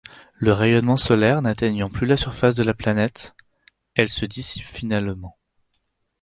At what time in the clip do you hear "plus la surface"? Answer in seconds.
1.91-2.55